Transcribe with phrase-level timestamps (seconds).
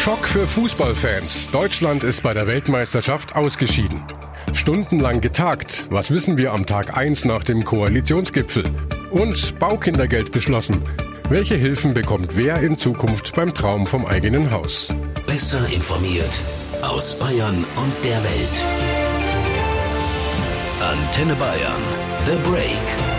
[0.00, 1.50] Schock für Fußballfans.
[1.50, 4.02] Deutschland ist bei der Weltmeisterschaft ausgeschieden.
[4.54, 5.88] Stundenlang getagt.
[5.90, 8.64] Was wissen wir am Tag 1 nach dem Koalitionsgipfel?
[9.10, 10.82] Und Baukindergeld beschlossen.
[11.28, 14.88] Welche Hilfen bekommt wer in Zukunft beim Traum vom eigenen Haus?
[15.26, 16.42] Besser informiert
[16.80, 18.64] aus Bayern und der Welt.
[20.80, 21.82] Antenne Bayern.
[22.24, 23.09] The Break.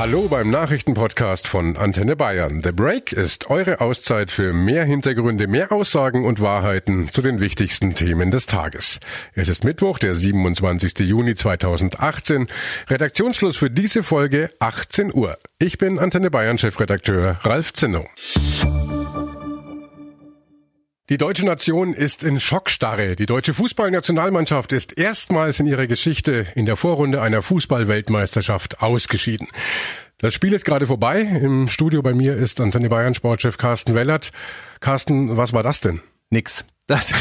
[0.00, 2.62] Hallo beim Nachrichtenpodcast von Antenne Bayern.
[2.62, 7.92] The Break ist eure Auszeit für mehr Hintergründe, mehr Aussagen und Wahrheiten zu den wichtigsten
[7.92, 8.98] Themen des Tages.
[9.34, 11.00] Es ist Mittwoch, der 27.
[11.00, 12.46] Juni 2018.
[12.88, 15.36] Redaktionsschluss für diese Folge 18 Uhr.
[15.58, 18.06] Ich bin Antenne Bayern Chefredakteur Ralf Zinno.
[21.10, 23.16] Die deutsche Nation ist in Schockstarre.
[23.16, 29.48] Die deutsche Fußballnationalmannschaft ist erstmals in ihrer Geschichte in der Vorrunde einer Fußballweltmeisterschaft ausgeschieden.
[30.18, 31.22] Das Spiel ist gerade vorbei.
[31.22, 34.30] Im Studio bei mir ist Antenne Bayern Sportchef Carsten Wellert.
[34.78, 36.00] Carsten, was war das denn?
[36.30, 36.64] Nix.
[36.86, 37.12] Das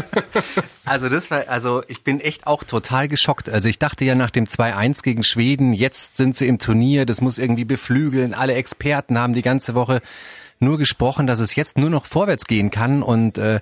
[0.84, 3.48] also das war, also ich bin echt auch total geschockt.
[3.48, 7.22] Also ich dachte ja nach dem 2-1 gegen Schweden, jetzt sind sie im Turnier, das
[7.22, 8.34] muss irgendwie beflügeln.
[8.34, 10.02] Alle Experten haben die ganze Woche
[10.62, 13.60] nur gesprochen, dass es jetzt nur noch vorwärts gehen kann und äh,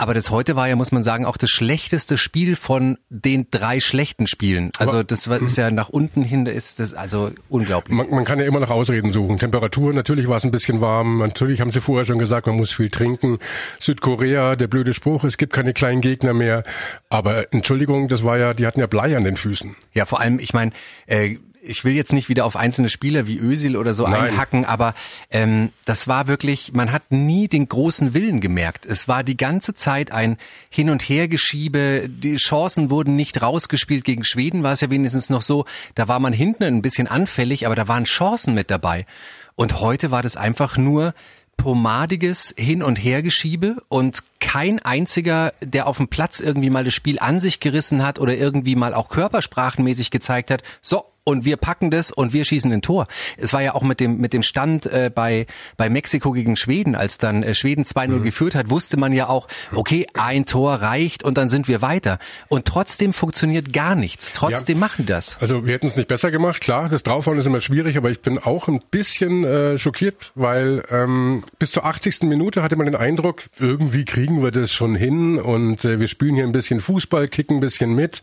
[0.00, 3.80] aber das heute war ja, muss man sagen, auch das schlechteste Spiel von den drei
[3.80, 4.70] schlechten Spielen.
[4.78, 7.96] Also das ist ja nach unten hin, ist das also unglaublich.
[7.96, 9.38] Man, man kann ja immer nach Ausreden suchen.
[9.38, 11.18] Temperatur, natürlich war es ein bisschen warm.
[11.18, 13.40] Natürlich haben sie vorher schon gesagt, man muss viel trinken.
[13.80, 16.62] Südkorea, der blöde Spruch, es gibt keine kleinen Gegner mehr.
[17.08, 19.74] Aber Entschuldigung, das war ja, die hatten ja Blei an den Füßen.
[19.94, 20.70] Ja, vor allem, ich meine,
[21.06, 24.30] äh, ich will jetzt nicht wieder auf einzelne Spieler wie Özil oder so Nein.
[24.30, 24.94] einhacken, aber
[25.30, 28.86] ähm, das war wirklich, man hat nie den großen Willen gemerkt.
[28.86, 30.36] Es war die ganze Zeit ein
[30.70, 34.04] Hin- und Hergeschiebe, die Chancen wurden nicht rausgespielt.
[34.04, 37.66] Gegen Schweden war es ja wenigstens noch so, da war man hinten ein bisschen anfällig,
[37.66, 39.06] aber da waren Chancen mit dabei.
[39.54, 41.14] Und heute war das einfach nur
[41.58, 47.18] pomadiges Hin- und Hergeschiebe und kein einziger, der auf dem Platz irgendwie mal das Spiel
[47.18, 51.90] an sich gerissen hat oder irgendwie mal auch körpersprachenmäßig gezeigt hat, so, und wir packen
[51.90, 53.06] das und wir schießen ein Tor.
[53.36, 55.46] Es war ja auch mit dem mit dem Stand äh, bei
[55.76, 58.24] bei Mexiko gegen Schweden, als dann äh, Schweden 2-0 mhm.
[58.24, 62.18] geführt hat, wusste man ja auch, okay, ein Tor reicht und dann sind wir weiter.
[62.48, 64.32] Und trotzdem funktioniert gar nichts.
[64.32, 64.80] Trotzdem ja.
[64.80, 65.36] machen das.
[65.38, 68.22] Also wir hätten es nicht besser gemacht, klar, das Draufhauen ist immer schwierig, aber ich
[68.22, 72.22] bin auch ein bisschen äh, schockiert, weil ähm, bis zur 80.
[72.22, 76.36] Minute hatte man den Eindruck, irgendwie kriegen wir das schon hin und äh, wir spielen
[76.36, 78.22] hier ein bisschen Fußball, kicken ein bisschen mit.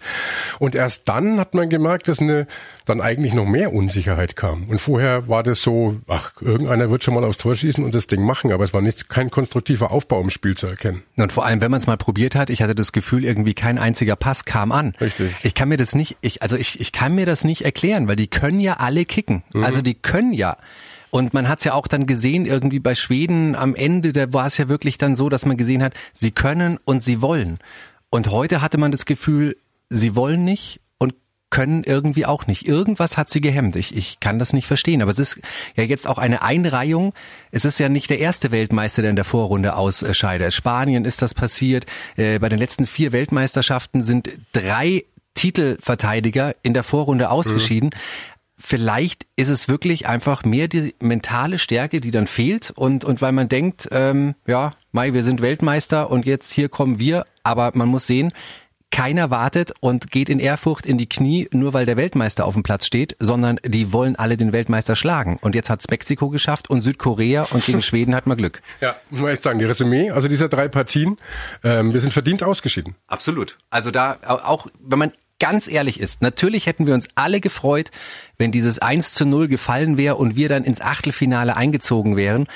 [0.58, 2.48] Und erst dann hat man gemerkt, dass eine
[2.96, 4.66] dann eigentlich noch mehr Unsicherheit kam.
[4.70, 8.08] Und vorher war das so, ach, irgendeiner wird schon mal aufs Tor schießen und das
[8.08, 11.04] Ding machen, aber es war nichts, kein konstruktiver Aufbau im Spiel zu erkennen.
[11.18, 13.78] Und vor allem, wenn man es mal probiert hat, ich hatte das Gefühl, irgendwie kein
[13.78, 14.94] einziger Pass kam an.
[15.00, 15.32] Richtig.
[15.44, 18.16] Ich kann mir das nicht, ich, also ich, ich kann mir das nicht erklären, weil
[18.16, 19.44] die können ja alle kicken.
[19.54, 19.64] Mhm.
[19.64, 20.58] Also die können ja.
[21.10, 24.48] Und man hat es ja auch dann gesehen, irgendwie bei Schweden am Ende, da war
[24.48, 27.60] es ja wirklich dann so, dass man gesehen hat, sie können und sie wollen.
[28.10, 29.56] Und heute hatte man das Gefühl,
[29.90, 30.82] sie wollen nicht
[31.56, 32.68] können irgendwie auch nicht.
[32.68, 33.78] Irgendwas hat sie gehemmt.
[33.78, 35.02] Ich, ich kann das nicht verstehen.
[35.02, 35.40] Aber es ist
[35.78, 37.14] ja jetzt auch eine Einreihung.
[37.50, 40.54] Es ist ja nicht der erste Weltmeister, der in der Vorrunde ausscheidet.
[40.54, 41.86] Spanien ist das passiert.
[42.18, 47.92] Äh, bei den letzten vier Weltmeisterschaften sind drei Titelverteidiger in der Vorrunde ausgeschieden.
[47.94, 48.00] Mhm.
[48.58, 53.32] Vielleicht ist es wirklich einfach mehr die mentale Stärke, die dann fehlt und, und weil
[53.32, 57.88] man denkt, ähm, ja, Mai, wir sind Weltmeister und jetzt hier kommen wir, aber man
[57.88, 58.34] muss sehen,
[58.96, 62.64] keiner wartet und geht in Ehrfurcht in die Knie, nur weil der Weltmeister auf dem
[62.64, 65.38] Platz steht, sondern die wollen alle den Weltmeister schlagen.
[65.42, 68.62] Und jetzt hat's Mexiko geschafft und Südkorea und gegen Schweden hat man Glück.
[68.80, 71.18] Ja, muss man echt sagen, die Resümee, also dieser drei Partien,
[71.62, 72.96] ähm, wir sind verdient ausgeschieden.
[73.08, 73.58] Absolut.
[73.70, 77.92] Also da auch, wenn man ganz ehrlich ist, natürlich hätten wir uns alle gefreut,
[78.38, 82.48] wenn dieses 1 zu 0 gefallen wäre und wir dann ins Achtelfinale eingezogen wären.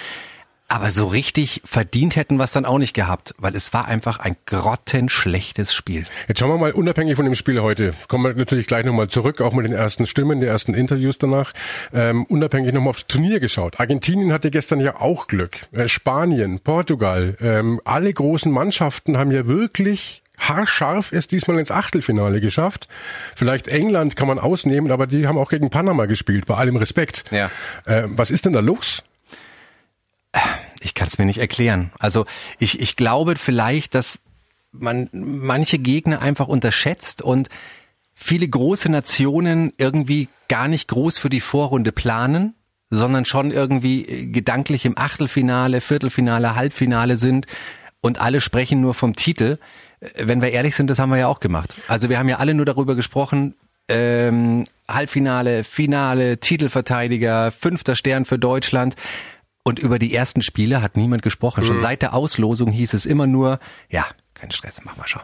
[0.72, 4.20] Aber so richtig verdient hätten wir es dann auch nicht gehabt, weil es war einfach
[4.20, 6.04] ein grottenschlechtes Spiel.
[6.28, 7.96] Jetzt schauen wir mal unabhängig von dem Spiel heute.
[8.08, 11.54] Kommen wir natürlich gleich nochmal zurück, auch mit den ersten Stimmen, den ersten Interviews danach.
[11.92, 13.80] Ähm, unabhängig nochmal aufs Turnier geschaut.
[13.80, 15.58] Argentinien hatte gestern ja auch Glück.
[15.72, 22.42] Äh, Spanien, Portugal, ähm, alle großen Mannschaften haben ja wirklich haarscharf es diesmal ins Achtelfinale
[22.42, 22.88] geschafft.
[23.36, 27.26] Vielleicht England kann man ausnehmen, aber die haben auch gegen Panama gespielt, bei allem Respekt.
[27.32, 27.50] Ja.
[27.86, 29.04] Äh, was ist denn da los?
[30.82, 31.92] Ich kann es mir nicht erklären.
[32.00, 32.26] Also
[32.60, 34.20] ich, ich glaube vielleicht, dass
[34.72, 37.50] man manche Gegner einfach unterschätzt und
[38.14, 42.54] viele große Nationen irgendwie gar nicht groß für die Vorrunde planen,
[42.90, 47.46] sondern schon irgendwie gedanklich im Achtelfinale, Viertelfinale, Halbfinale sind
[48.02, 49.58] und alle sprechen nur vom Titel.
[50.16, 51.76] Wenn wir ehrlich sind, das haben wir ja auch gemacht.
[51.88, 53.56] Also wir haben ja alle nur darüber gesprochen,
[53.90, 58.96] ähm, Halbfinale, Finale, Titelverteidiger, fünfter Stern für Deutschland.
[59.70, 61.64] Und über die ersten Spiele hat niemand gesprochen.
[61.64, 65.22] Schon seit der Auslosung hieß es immer nur, ja, kein Stress, mach mal schon.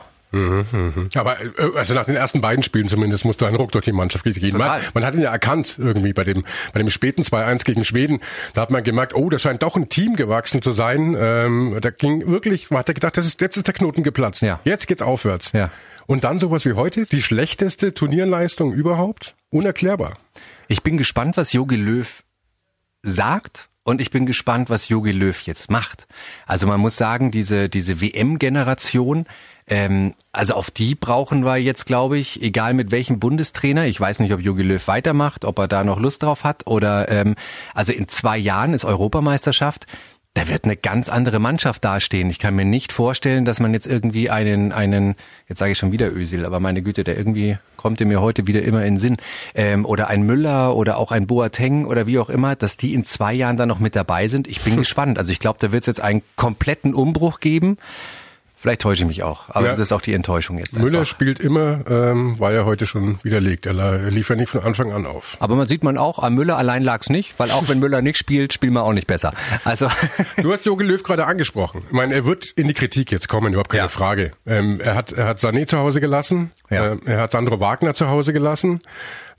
[1.15, 4.23] Aber äh, also nach den ersten beiden Spielen zumindest musste ein Ruck durch die Mannschaft
[4.23, 4.55] gehen.
[4.55, 8.19] Man, man hat ihn ja erkannt irgendwie bei dem bei dem späten 2-1 gegen Schweden.
[8.53, 11.17] Da hat man gemerkt, oh, da scheint doch ein Team gewachsen zu sein.
[11.19, 14.43] Ähm, da ging wirklich, man hat gedacht, das ist jetzt ist der Knoten geplatzt.
[14.43, 14.59] Ja.
[14.63, 15.53] Jetzt geht's aufwärts.
[15.53, 15.71] Ja.
[16.05, 20.19] Und dann sowas wie heute, die schlechteste Turnierleistung überhaupt, unerklärbar.
[20.67, 22.23] Ich bin gespannt, was Jogi Löw
[23.01, 26.07] sagt und ich bin gespannt, was Jogi Löw jetzt macht.
[26.47, 29.27] Also man muss sagen, diese, diese WM-Generation,
[29.67, 33.85] ähm, also auf die brauchen wir jetzt, glaube ich, egal mit welchem Bundestrainer.
[33.85, 37.09] Ich weiß nicht, ob Jogi Löw weitermacht, ob er da noch Lust drauf hat oder
[37.09, 37.35] ähm,
[37.75, 39.85] also in zwei Jahren ist Europameisterschaft.
[40.35, 42.29] Da wird eine ganz andere Mannschaft dastehen.
[42.29, 45.15] Ich kann mir nicht vorstellen, dass man jetzt irgendwie einen, einen,
[45.47, 48.61] jetzt sage ich schon wieder Ösil, aber meine Güte, der irgendwie kommt mir heute wieder
[48.61, 49.17] immer in den Sinn,
[49.53, 53.05] ähm, oder ein Müller oder auch ein Boateng oder wie auch immer, dass die in
[53.05, 54.47] zwei Jahren dann noch mit dabei sind.
[54.49, 55.17] Ich bin gespannt.
[55.17, 57.77] Also ich glaube, da wird es jetzt einen kompletten Umbruch geben.
[58.57, 59.71] Vielleicht täusche ich mich auch, aber Ja.
[59.71, 60.77] das ist auch die Enttäuschung jetzt.
[60.79, 61.11] Müller einfach.
[61.11, 63.67] spielt immer, ähm, war ja heute schon widerlegt.
[63.67, 65.37] Er lief ja nicht von Anfang an auf.
[65.39, 68.17] Aber man sieht man auch, am Müller allein lag's nicht, weil auch wenn Müller nicht
[68.17, 69.33] spielt, spielen wir auch nicht besser.
[69.65, 69.87] Also
[70.41, 71.83] Du hast Jogi Löw gerade angesprochen.
[71.87, 73.87] Ich meine, er wird in die Kritik jetzt kommen, überhaupt keine Ja.
[73.89, 74.31] Frage.
[74.47, 76.93] Ähm, er hat er hat Sané zu Hause gelassen, Ja.
[76.93, 78.79] ähm, er hat Sandro Wagner zu Hause gelassen.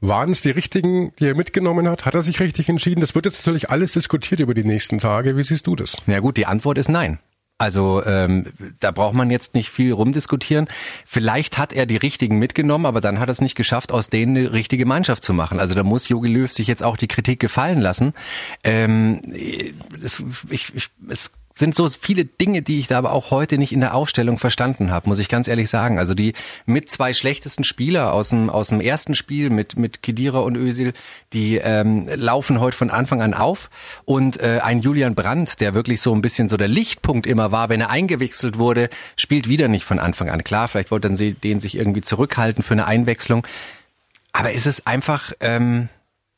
[0.03, 2.05] Waren es die richtigen, die er mitgenommen hat?
[2.05, 3.01] Hat er sich richtig entschieden?
[3.01, 5.37] Das wird jetzt natürlich alles diskutiert über die nächsten Tage.
[5.39, 5.97] Wie siehst du das?
[6.07, 7.19] Ja gut, die Antwort ist nein.
[7.59, 10.69] Also ähm, da braucht man jetzt nicht viel rumdiskutieren.
[11.07, 14.37] Vielleicht hat er die richtigen mitgenommen, aber dann hat er es nicht geschafft, aus denen
[14.37, 15.59] eine richtige Mannschaft zu machen.
[15.59, 18.13] Also da muss Jogi Löw sich jetzt auch die Kritik gefallen lassen.
[18.63, 19.23] Ähm,
[20.03, 23.73] es, ich, ich, es sind so viele Dinge, die ich da aber auch heute nicht
[23.73, 25.99] in der Aufstellung verstanden habe, muss ich ganz ehrlich sagen.
[25.99, 26.35] Also die
[26.67, 30.93] mit zwei schlechtesten Spieler aus dem, aus dem ersten Spiel mit, mit Kedira und Özil,
[31.33, 33.71] die ähm, laufen heute von Anfang an auf.
[34.05, 37.71] Und äh, ein Julian Brandt, der wirklich so ein bisschen so der Lichtpunkt immer war,
[37.71, 40.45] wenn er eingewechselt wurde, spielt wieder nicht von Anfang an.
[40.45, 43.47] Klar, vielleicht wollten sie den sich irgendwie zurückhalten für eine Einwechslung.
[44.33, 45.89] Aber ist es einfach, ähm,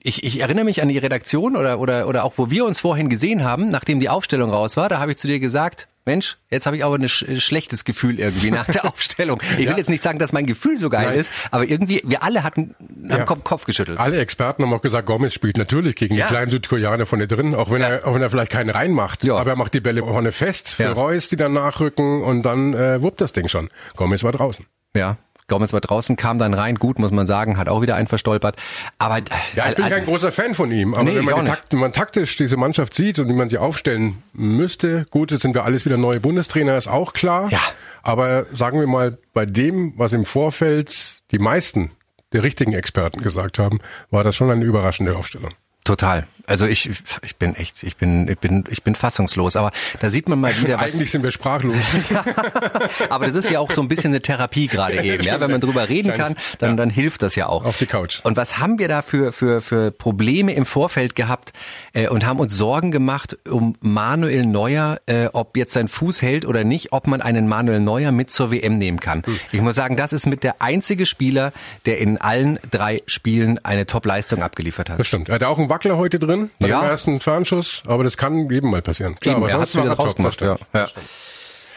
[0.02, 3.08] ich, ich erinnere mich an die Redaktion oder, oder, oder auch wo wir uns vorhin
[3.08, 6.64] gesehen haben, nachdem die Aufstellung raus war, da habe ich zu dir gesagt, Mensch, jetzt
[6.64, 9.40] habe ich aber ein sch schlechtes Gefühl irgendwie nach der Aufstellung.
[9.52, 9.76] Ich will Ja.
[9.76, 11.18] jetzt nicht sagen, dass mein Gefühl so geil Nein.
[11.18, 13.24] ist, aber irgendwie, wir alle hatten haben Ja.
[13.24, 13.98] Kopf, Kopf geschüttelt.
[14.00, 16.26] Alle Experten haben auch gesagt, Gomez spielt natürlich gegen Ja.
[16.26, 19.24] die kleinen Südkoreaner von der drin, auch wenn er auch wenn er vielleicht keinen reinmacht.
[19.24, 19.36] Ja.
[19.36, 20.88] Aber er macht die Bälle vorne fest für.
[20.88, 23.68] Reus, die dann nachrücken und dann äh, wuppt das Ding schon.
[23.96, 24.64] Gomez war draußen.
[24.96, 25.18] Ja.
[25.48, 28.56] Gomez war draußen, kam dann rein, gut, muss man sagen, hat auch wieder einen verstolpert.
[28.98, 29.22] Aber äh,
[29.54, 31.44] Ja, ich bin kein großer Fan von ihm, aber Nee, wenn, man.
[31.46, 35.42] Takt, wenn man taktisch diese Mannschaft sieht und wie man sie aufstellen müsste, gut, jetzt
[35.42, 37.48] sind wir alles wieder neue Bundestrainer, ist auch klar.
[37.50, 37.60] Ja.
[38.02, 41.90] Aber sagen wir mal, bei dem, was im Vorfeld die meisten
[42.32, 43.80] der richtigen Experten gesagt haben,
[44.10, 45.50] war das schon eine überraschende Aufstellung.
[45.88, 46.26] Total.
[46.48, 46.90] Also ich,
[47.22, 49.54] ich bin echt, ich bin, ich bin, ich bin fassungslos.
[49.54, 49.70] Aber
[50.00, 51.76] da sieht man mal wieder, was, Eigentlich sind wir sprachlos.
[53.10, 55.38] Aber das ist ja auch so ein bisschen eine Therapie gerade eben, ja.
[55.40, 57.64] Wenn man drüber reden kann, dann, dann hilft das ja auch.
[57.64, 58.20] Auf die Couch.
[58.24, 61.52] Und was haben wir da für, für, für Probleme im Vorfeld gehabt
[61.92, 66.46] äh, und haben uns Sorgen gemacht um Manuel Neuer, äh, ob jetzt sein Fuß hält
[66.46, 69.22] oder nicht, ob man einen Manuel Neuer mit zur WM nehmen kann.
[69.24, 69.38] Hm.
[69.52, 71.52] Ich muss sagen, das ist mit der einzige Spieler,
[71.84, 74.98] der in allen drei Spielen eine Top-Leistung abgeliefert hat.
[74.98, 75.28] Das stimmt.
[75.28, 76.80] Er hatte auch einen Wackler heute drin, bei Ja.
[76.80, 79.14] dem ersten Fernschuss, aber das kann jedem mal passieren.
[79.20, 80.40] Klar, Eben, aber er hat's wieder er rausgemacht.
[80.40, 80.86] Ja, ja.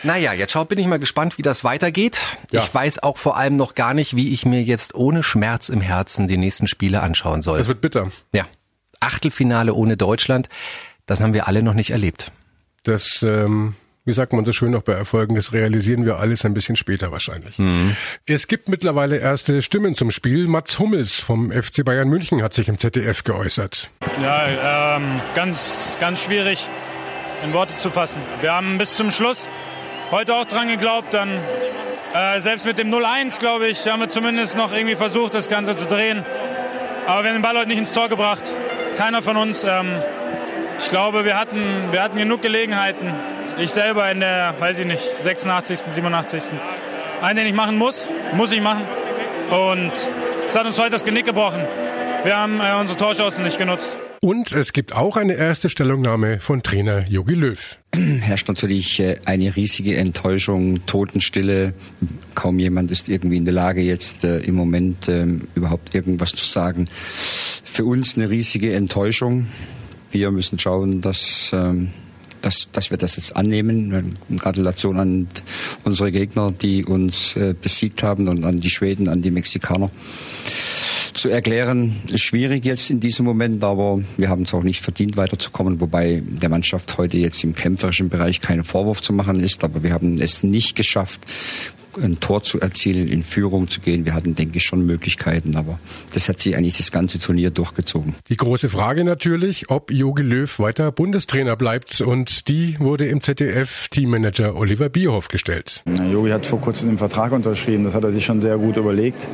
[0.04, 2.20] Naja, jetzt schau, bin ich mal gespannt, wie das weitergeht.
[2.52, 2.64] Ja.
[2.64, 5.80] Ich weiß auch vor allem noch gar nicht, wie ich mir jetzt ohne Schmerz im
[5.82, 7.60] Herzen die nächsten Spiele anschauen soll.
[7.60, 8.10] Das wird bitter.
[8.34, 8.48] Ja.
[9.00, 10.50] Achtelfinale ohne Deutschland,
[11.06, 12.32] das haben wir alle noch nicht erlebt.
[12.84, 16.54] Das, ähm, wie sagt man so schön noch bei Erfolgen, das realisieren wir alles ein
[16.54, 17.62] bisschen später wahrscheinlich.
[18.26, 20.48] Es gibt mittlerweile erste Stimmen zum Spiel.
[20.48, 23.92] Mats Hummels vom FC Bayern München hat sich im ZDF geäußert.
[24.22, 26.68] Ja, ähm, ganz, ganz schwierig
[27.44, 28.22] in Worte zu fassen.
[28.42, 29.50] Wir haben bis zum Schluss
[30.12, 31.14] heute auch dran geglaubt.
[31.14, 31.30] Dann
[32.14, 35.78] äh, selbst mit dem 0-1, glaube ich, haben wir zumindest noch irgendwie versucht, das Ganze
[35.78, 36.24] zu drehen.
[37.08, 38.52] Aber wir haben den Ball heute nicht ins Tor gebracht.
[38.98, 39.64] Keiner von uns.
[39.64, 39.96] Ähm,
[40.78, 43.14] ich glaube, wir hatten, wir hatten genug Gelegenheiten.
[43.62, 46.46] Ich selber in der, weiß ich nicht, 86., 87.
[47.22, 48.82] Einen, den ich machen muss, muss ich machen.
[49.52, 49.92] Und
[50.48, 51.62] es hat uns heute das Genick gebrochen.
[52.24, 53.96] Wir haben äh, unsere Torchancen nicht genutzt.
[54.20, 57.78] Und es gibt auch eine erste Stellungnahme von Trainer Jogi Löw.
[57.96, 61.76] herrscht natürlich äh, eine riesige Enttäuschung, Totenstille.
[62.34, 66.46] Kaum jemand ist irgendwie in der Lage, jetzt äh, im Moment ähm, überhaupt irgendwas zu
[66.46, 66.88] sagen.
[66.92, 69.46] Für uns eine riesige Enttäuschung.
[70.10, 71.92] Wir müssen schauen, dass, ähm,
[72.42, 74.18] dass, dass wir das jetzt annehmen.
[74.38, 75.28] Gratulation an
[75.84, 79.90] unsere Gegner, die uns äh, besiegt haben und an die Schweden, an die Mexikaner.
[81.14, 85.18] zu erklären, ist schwierig jetzt in diesem Moment, aber wir haben es auch nicht verdient,
[85.18, 89.84] weiterzukommen, wobei der Mannschaft heute jetzt im kämpferischen Bereich keinen Vorwurf zu machen ist, aber
[89.84, 91.22] wir haben es nicht geschafft,
[91.98, 94.06] ein Tor zu erzielen, in Führung zu gehen.
[94.06, 95.80] Wir hatten, denke ich, schon Möglichkeiten, aber
[96.14, 98.16] das hat sich eigentlich das ganze Turnier durchgezogen.
[98.30, 103.88] Die große Frage natürlich, ob Jogi Löw weiter Bundestrainer bleibt und die wurde im ZDF
[103.90, 105.84] Teammanager Oliver Bierhoff gestellt.
[106.12, 109.28] Jogi hat vor kurzem den Vertrag unterschrieben, das hat er sich schon sehr gut überlegt.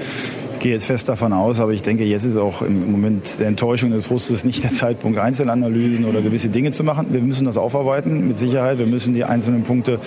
[0.67, 3.91] Gehe jetzt fest davon aus, aber ich denke, jetzt ist auch im Moment der Enttäuschung
[3.91, 7.07] des Frustes nicht der Zeitpunkt, Einzelanalysen oder gewisse Dinge zu machen.
[7.11, 8.77] Wir müssen das aufarbeiten, mit Sicherheit.
[8.77, 10.01] Wir müssen die einzelnen Punkte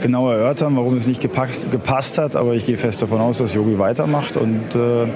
[0.00, 2.34] genau erörtern, warum es nicht gepasst, gepasst hat.
[2.34, 5.06] Aber ich gehe fest davon aus, dass Yogi weitermacht und äh,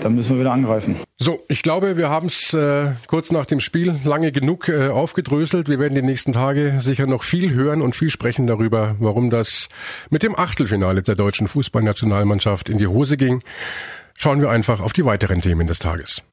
[0.00, 0.96] dann müssen wir wieder angreifen.
[1.20, 5.68] So, ich glaube, wir haben es äh, kurz nach dem Spiel lange genug äh, aufgedröselt.
[5.68, 9.68] Wir werden die nächsten Tage sicher noch viel hören und viel sprechen darüber, warum das
[10.10, 13.42] mit dem Achtelfinale der deutschen Fußballnationalmannschaft in die Hose ging.
[14.20, 16.24] Schauen wir einfach auf die weiteren Themen des Tages.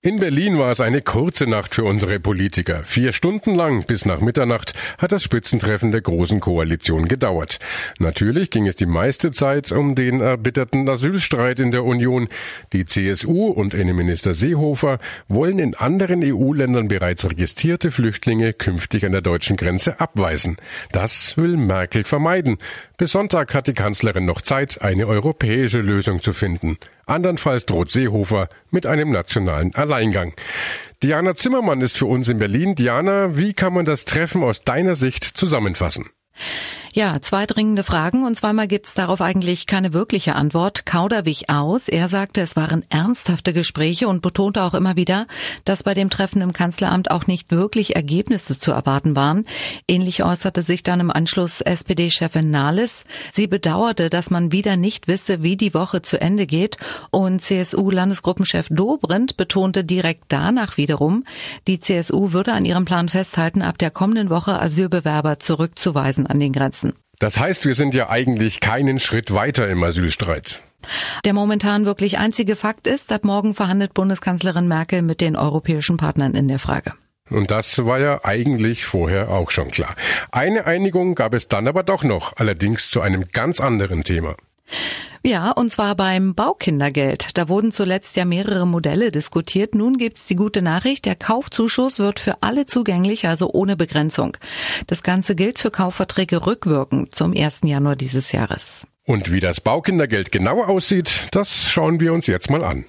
[0.00, 2.82] In Berlin war es eine kurze Nacht für unsere Politiker.
[2.84, 7.58] Vier Stunden lang bis nach Mitternacht hat das Spitzentreffen der Großen Koalition gedauert.
[7.98, 12.28] Natürlich ging es die meiste Zeit um den erbitterten Asylstreit in der Union.
[12.72, 19.20] Die CSU und Innenminister Seehofer wollen in anderen EU-Ländern bereits registrierte Flüchtlinge künftig an der
[19.20, 20.56] deutschen Grenze abweisen.
[20.90, 22.58] Das will Merkel vermeiden.
[22.98, 26.78] Bis Sonntag hat die Kanzlerin noch Zeit, eine europäische Lösung zu finden.
[27.06, 30.34] Andernfalls droht Seehofer mit einem nationalen Alleingang.
[31.04, 32.74] Diana Zimmermann ist für uns in Berlin.
[32.74, 36.06] Diana, wie kann man das Treffen aus deiner Sicht zusammenfassen?
[36.98, 40.84] Ja, zwei dringende Fragen und zweimal gibt's darauf eigentlich keine wirkliche Antwort.
[40.84, 41.86] Kauder wich aus.
[41.86, 45.28] Er sagte, es waren ernsthafte Gespräche und betonte auch immer wieder,
[45.64, 49.46] dass bei dem Treffen im Kanzleramt auch nicht wirklich Ergebnisse zu erwarten waren.
[49.86, 53.04] Ähnlich äußerte sich dann im Anschluss SPD-Chefin Nahles.
[53.32, 56.78] Sie bedauerte, dass man wieder nicht wisse, wie die Woche zu Ende geht
[57.12, 61.22] und CSU-Landesgruppenchef Dobrindt betonte direkt danach wiederum,
[61.68, 66.52] die CSU würde an ihrem Plan festhalten, ab der kommenden Woche Asylbewerber zurückzuweisen an den
[66.52, 66.87] Grenzen.
[67.18, 70.62] Das heißt, wir sind ja eigentlich keinen Schritt weiter im Asylstreit.
[71.24, 76.34] Der momentan wirklich einzige Fakt ist, ab morgen verhandelt Bundeskanzlerin Merkel mit den europäischen Partnern
[76.34, 76.94] in der Frage.
[77.30, 79.94] Und das war ja eigentlich vorher auch schon klar.
[80.30, 84.34] Eine Einigung gab es dann aber doch noch, allerdings zu einem ganz anderen Thema.
[85.22, 87.36] Ja, und zwar beim Baukindergeld.
[87.36, 89.74] Da wurden zuletzt ja mehrere Modelle diskutiert.
[89.74, 94.36] Nun gibt's die gute Nachricht, der Kaufzuschuss wird für alle zugänglich, also ohne Begrenzung.
[94.86, 97.60] Das Ganze gilt für Kaufverträge rückwirkend zum 1.
[97.64, 98.86] Januar dieses Jahres.
[99.04, 102.84] Und wie das Baukindergeld genau aussieht, das schauen wir uns jetzt mal an.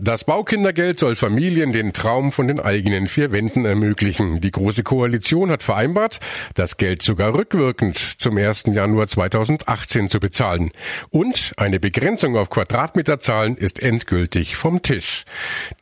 [0.00, 4.40] Das Baukindergeld soll Familien den Traum von den eigenen vier Wänden ermöglichen.
[4.40, 6.20] Die Große Koalition hat vereinbart,
[6.54, 8.64] das Geld sogar rückwirkend zum 1.
[8.66, 10.70] Januar 2018 zu bezahlen.
[11.10, 15.24] Und eine Begrenzung auf Quadratmeterzahlen ist endgültig vom Tisch.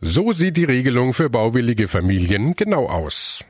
[0.00, 3.44] So sieht die Regelung für bauwillige Familien genau aus.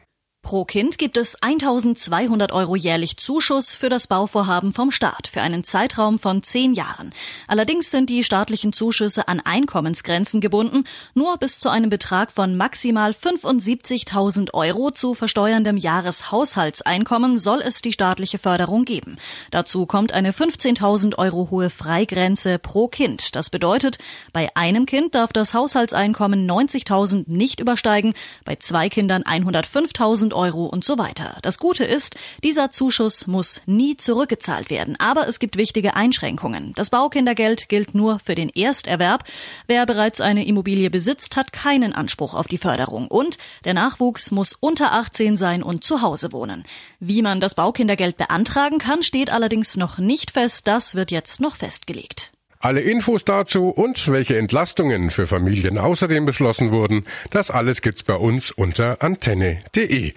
[0.46, 5.64] Pro Kind gibt es 1200 Euro jährlich Zuschuss für das Bauvorhaben vom Staat für einen
[5.64, 7.12] Zeitraum von zehn Jahren.
[7.48, 10.84] Allerdings sind die staatlichen Zuschüsse an Einkommensgrenzen gebunden.
[11.14, 17.92] Nur bis zu einem Betrag von maximal 75.000 Euro zu versteuerndem Jahreshaushaltseinkommen soll es die
[17.92, 19.18] staatliche Förderung geben.
[19.50, 23.34] Dazu kommt eine 15.000 Euro hohe Freigrenze pro Kind.
[23.34, 23.98] Das bedeutet,
[24.32, 30.84] bei einem Kind darf das Haushaltseinkommen 90.000 nicht übersteigen, bei zwei Kindern 105.000 Euro und
[30.84, 31.38] so weiter.
[31.42, 32.14] Das Gute ist,
[32.44, 34.96] dieser Zuschuss muss nie zurückgezahlt werden.
[35.00, 36.72] Aber es gibt wichtige Einschränkungen.
[36.76, 39.24] Das Baukindergeld gilt nur für den Ersterwerb.
[39.66, 43.08] Wer bereits eine Immobilie besitzt, hat keinen Anspruch auf die Förderung.
[43.08, 46.64] Und der Nachwuchs muss unter 18 sein und zu Hause wohnen.
[47.00, 50.66] Wie man das Baukindergeld beantragen kann, steht allerdings noch nicht fest.
[50.68, 52.35] Das wird jetzt noch festgelegt.
[52.66, 58.16] Alle Infos dazu und welche Entlastungen für Familien außerdem beschlossen wurden, das alles gibt's bei
[58.16, 60.14] uns unter antenne.de.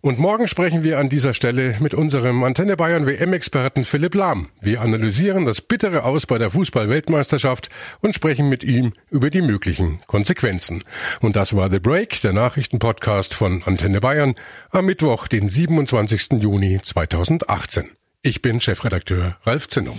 [0.00, 4.48] Und morgen sprechen wir an dieser Stelle mit unserem Antenne Bayern WM-Experten Philipp Lahm.
[4.62, 7.68] Wir analysieren das bittere Aus bei der Fußball-Weltmeisterschaft
[8.00, 10.84] und sprechen mit ihm über die möglichen Konsequenzen.
[11.20, 14.36] Und das war The Break, der Nachrichtenpodcast von Antenne Bayern
[14.70, 16.40] am Mittwoch, den 27.
[16.42, 17.90] Juni 2018.
[18.22, 19.94] Ich bin Chefredakteur Ralf Zinno.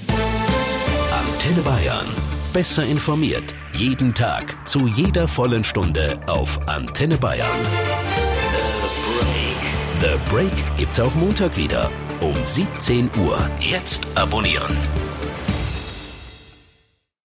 [1.42, 2.06] Antenne Bayern.
[2.54, 3.56] Besser informiert.
[3.74, 4.56] Jeden Tag.
[4.68, 7.48] Zu jeder vollen Stunde auf Antenne Bayern.
[10.02, 10.20] The Break.
[10.20, 11.90] The Break gibt's auch Montag wieder.
[12.20, 13.40] Um 17 Uhr.
[13.60, 14.78] Jetzt abonnieren.